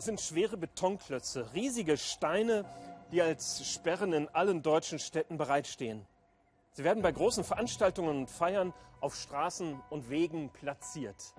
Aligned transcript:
Das 0.00 0.06
sind 0.06 0.22
schwere 0.22 0.56
Betonklötze, 0.56 1.52
riesige 1.52 1.98
Steine, 1.98 2.64
die 3.12 3.20
als 3.20 3.70
Sperren 3.70 4.14
in 4.14 4.28
allen 4.30 4.62
deutschen 4.62 4.98
Städten 4.98 5.36
bereitstehen. 5.36 6.06
Sie 6.72 6.84
werden 6.84 7.02
bei 7.02 7.12
großen 7.12 7.44
Veranstaltungen 7.44 8.20
und 8.20 8.30
Feiern 8.30 8.72
auf 9.02 9.14
Straßen 9.14 9.78
und 9.90 10.08
Wegen 10.08 10.48
platziert. 10.54 11.34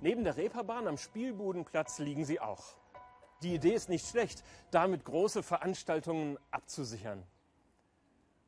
Neben 0.00 0.24
der 0.24 0.38
Reeperbahn 0.38 0.88
am 0.88 0.96
Spielbudenplatz 0.96 1.98
liegen 1.98 2.24
sie 2.24 2.40
auch. 2.40 2.64
Die 3.42 3.52
Idee 3.52 3.74
ist 3.74 3.90
nicht 3.90 4.08
schlecht, 4.08 4.42
damit 4.70 5.04
große 5.04 5.42
Veranstaltungen 5.42 6.38
abzusichern. 6.50 7.26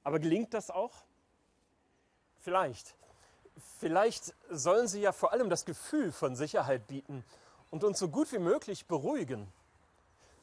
Aber 0.04 0.20
gelingt 0.20 0.54
das 0.54 0.70
auch? 0.70 1.04
Vielleicht. 2.38 2.96
Vielleicht 3.78 4.34
sollen 4.48 4.88
sie 4.88 5.02
ja 5.02 5.12
vor 5.12 5.32
allem 5.32 5.50
das 5.50 5.66
Gefühl 5.66 6.12
von 6.12 6.34
Sicherheit 6.34 6.86
bieten 6.86 7.26
und 7.70 7.84
uns 7.84 7.98
so 7.98 8.08
gut 8.08 8.32
wie 8.32 8.38
möglich 8.38 8.86
beruhigen. 8.86 9.52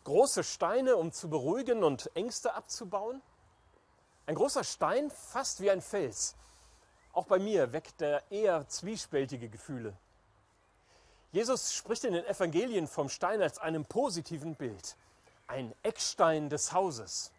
Große 0.04 0.44
Steine, 0.44 0.98
um 0.98 1.12
zu 1.12 1.30
beruhigen 1.30 1.84
und 1.84 2.12
Ängste 2.16 2.54
abzubauen? 2.54 3.22
Ein 4.28 4.36
großer 4.36 4.64
Stein, 4.64 5.12
fast 5.12 5.62
wie 5.62 5.72
ein 5.72 5.82
Fels. 5.82 6.36
Auch 7.14 7.26
bei 7.26 7.40
mir 7.40 7.72
weckt 7.74 8.02
er 8.02 8.24
eher 8.32 8.68
zwiespältige 8.68 9.50
Gefühle. 9.50 9.96
Jesus 11.32 11.74
spricht 11.74 12.04
in 12.04 12.14
den 12.14 12.26
Evangelien 12.26 12.88
vom 12.88 13.10
Stein 13.10 13.42
als 13.42 13.58
einem 13.58 13.86
positiven 13.86 14.56
Bild. 14.56 14.96
Ein 15.48 15.74
Eckstein 15.84 16.50
des 16.50 16.72
Hauses. 16.72 17.32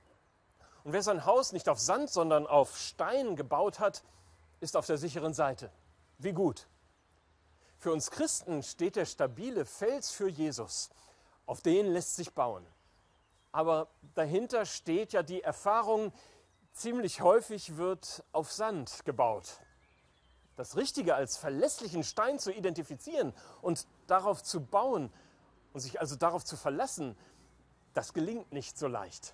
Und 0.85 0.93
wer 0.93 1.03
sein 1.03 1.25
Haus 1.25 1.53
nicht 1.53 1.69
auf 1.69 1.81
Sand, 1.81 2.11
sondern 2.11 2.47
auf 2.47 2.77
Stein 2.79 3.37
gebaut 3.37 3.81
hat, 3.81 4.03
ist 4.61 4.77
auf 4.77 4.87
der 4.87 4.99
sicheren 4.99 5.35
Seite. 5.35 5.71
Wie 6.19 6.33
gut. 6.33 6.67
Für 7.87 7.93
uns 7.93 8.11
Christen 8.11 8.65
steht 8.65 8.97
der 8.97 9.05
stabile 9.05 9.65
Fels 9.65 10.11
für 10.11 10.29
Jesus. 10.29 10.91
Auf 11.47 11.61
den 11.61 11.87
lässt 11.87 12.17
sich 12.17 12.35
bauen. 12.35 12.67
Aber 13.53 13.87
dahinter 14.17 14.67
steht 14.67 15.13
ja 15.13 15.23
die 15.23 15.41
Erfahrung, 15.41 16.13
ziemlich 16.73 17.21
häufig 17.21 17.77
wird 17.77 18.25
auf 18.33 18.51
Sand 18.51 19.05
gebaut. 19.05 19.61
Das 20.57 20.77
Richtige 20.77 21.15
als 21.15 21.37
verlässlichen 21.37 22.03
Stein 22.03 22.41
zu 22.41 22.53
identifizieren 22.53 23.33
und 23.63 23.87
darauf 24.09 24.43
zu 24.43 24.63
bauen 24.63 25.13
und 25.73 25.79
sich 25.79 26.01
also 26.01 26.17
darauf 26.17 26.45
zu 26.45 26.57
verlassen, 26.57 27.17
das 27.95 28.13
gelingt 28.13 28.51
nicht 28.51 28.77
so 28.77 28.89
leicht. 28.89 29.33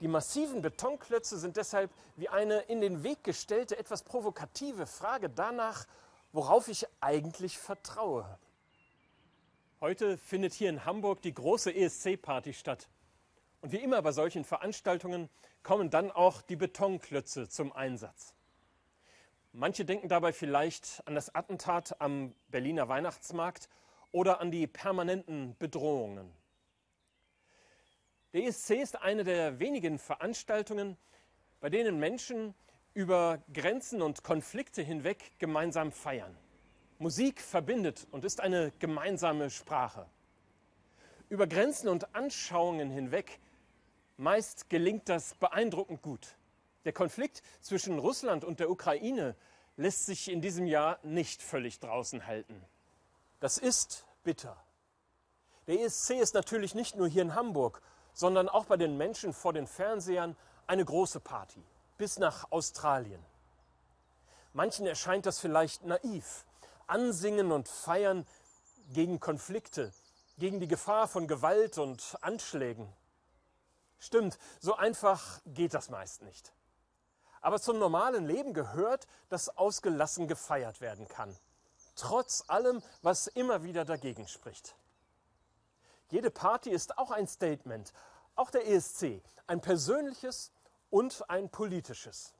Die 0.00 0.08
massiven 0.08 0.62
Betonklötze 0.62 1.38
sind 1.38 1.58
deshalb 1.58 1.90
wie 2.16 2.30
eine 2.30 2.60
in 2.60 2.80
den 2.80 3.02
Weg 3.02 3.22
gestellte, 3.22 3.78
etwas 3.78 4.02
provokative 4.02 4.86
Frage 4.86 5.28
danach, 5.28 5.84
worauf 6.32 6.68
ich 6.68 6.86
eigentlich 7.00 7.58
vertraue. 7.58 8.38
Heute 9.80 10.18
findet 10.18 10.52
hier 10.52 10.70
in 10.70 10.84
Hamburg 10.84 11.22
die 11.22 11.34
große 11.34 11.74
ESC-Party 11.74 12.52
statt. 12.52 12.88
Und 13.60 13.72
wie 13.72 13.78
immer 13.78 14.02
bei 14.02 14.12
solchen 14.12 14.44
Veranstaltungen 14.44 15.28
kommen 15.62 15.90
dann 15.90 16.10
auch 16.10 16.42
die 16.42 16.56
Betonklötze 16.56 17.48
zum 17.48 17.72
Einsatz. 17.72 18.34
Manche 19.52 19.84
denken 19.84 20.08
dabei 20.08 20.32
vielleicht 20.32 21.02
an 21.06 21.14
das 21.14 21.34
Attentat 21.34 22.00
am 22.00 22.34
Berliner 22.48 22.88
Weihnachtsmarkt 22.88 23.68
oder 24.12 24.40
an 24.40 24.50
die 24.50 24.66
permanenten 24.66 25.56
Bedrohungen. 25.58 26.32
Der 28.32 28.44
ESC 28.44 28.70
ist 28.72 29.00
eine 29.00 29.24
der 29.24 29.58
wenigen 29.58 29.98
Veranstaltungen, 29.98 30.96
bei 31.60 31.70
denen 31.70 31.98
Menschen 31.98 32.54
über 32.98 33.38
Grenzen 33.54 34.02
und 34.02 34.24
Konflikte 34.24 34.82
hinweg 34.82 35.30
gemeinsam 35.38 35.92
feiern. 35.92 36.36
Musik 36.98 37.40
verbindet 37.40 38.08
und 38.10 38.24
ist 38.24 38.40
eine 38.40 38.72
gemeinsame 38.80 39.50
Sprache. 39.50 40.04
Über 41.28 41.46
Grenzen 41.46 41.88
und 41.88 42.12
Anschauungen 42.16 42.90
hinweg 42.90 43.38
meist 44.16 44.68
gelingt 44.68 45.08
das 45.08 45.34
beeindruckend 45.34 46.02
gut. 46.02 46.34
Der 46.86 46.92
Konflikt 46.92 47.42
zwischen 47.60 48.00
Russland 48.00 48.44
und 48.44 48.58
der 48.58 48.68
Ukraine 48.68 49.36
lässt 49.76 50.06
sich 50.06 50.28
in 50.28 50.40
diesem 50.40 50.66
Jahr 50.66 50.98
nicht 51.04 51.40
völlig 51.40 51.78
draußen 51.78 52.26
halten. 52.26 52.60
Das 53.38 53.58
ist 53.58 54.06
bitter. 54.24 54.56
Der 55.68 55.82
ESC 55.82 56.18
ist 56.18 56.34
natürlich 56.34 56.74
nicht 56.74 56.96
nur 56.96 57.06
hier 57.06 57.22
in 57.22 57.36
Hamburg, 57.36 57.80
sondern 58.12 58.48
auch 58.48 58.64
bei 58.64 58.76
den 58.76 58.96
Menschen 58.96 59.32
vor 59.32 59.52
den 59.52 59.68
Fernsehern 59.68 60.34
eine 60.66 60.84
große 60.84 61.20
Party, 61.20 61.62
bis 61.98 62.18
nach 62.18 62.50
Australien. 62.50 63.22
Manchen 64.54 64.86
erscheint 64.86 65.26
das 65.26 65.38
vielleicht 65.38 65.84
naiv, 65.84 66.46
ansingen 66.86 67.52
und 67.52 67.68
feiern 67.68 68.26
gegen 68.88 69.20
Konflikte, 69.20 69.92
gegen 70.38 70.60
die 70.60 70.68
Gefahr 70.68 71.06
von 71.08 71.28
Gewalt 71.28 71.76
und 71.76 72.16
Anschlägen. 72.22 72.90
Stimmt, 73.98 74.38
so 74.60 74.74
einfach 74.76 75.40
geht 75.44 75.74
das 75.74 75.90
meist 75.90 76.22
nicht. 76.22 76.52
Aber 77.40 77.60
zum 77.60 77.78
normalen 77.78 78.26
Leben 78.26 78.54
gehört, 78.54 79.06
dass 79.28 79.56
ausgelassen 79.56 80.28
gefeiert 80.28 80.80
werden 80.80 81.08
kann. 81.08 81.36
Trotz 81.94 82.44
allem, 82.48 82.82
was 83.02 83.26
immer 83.26 83.64
wieder 83.64 83.84
dagegen 83.84 84.28
spricht. 84.28 84.76
Jede 86.10 86.30
Party 86.30 86.70
ist 86.70 86.96
auch 86.96 87.10
ein 87.10 87.26
Statement, 87.26 87.92
auch 88.34 88.50
der 88.50 88.66
ESC, 88.68 89.20
ein 89.46 89.60
persönliches 89.60 90.52
und 90.90 91.28
ein 91.28 91.50
politisches. 91.50 92.34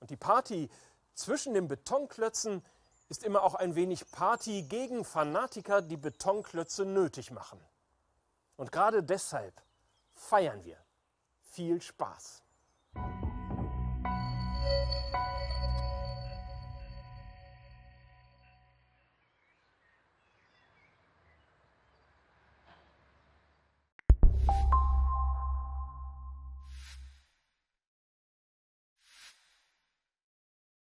Und 0.00 0.10
die 0.10 0.16
Party 0.16 0.68
zwischen 1.14 1.54
den 1.54 1.68
Betonklötzen 1.68 2.64
ist 3.08 3.22
immer 3.22 3.42
auch 3.42 3.54
ein 3.54 3.74
wenig 3.74 4.10
Party 4.10 4.62
gegen 4.62 5.04
Fanatiker, 5.04 5.82
die 5.82 5.96
Betonklötze 5.96 6.84
nötig 6.84 7.30
machen. 7.30 7.60
Und 8.56 8.72
gerade 8.72 9.02
deshalb 9.02 9.60
feiern 10.14 10.64
wir. 10.64 10.78
Viel 11.40 11.80
Spaß! 11.80 12.42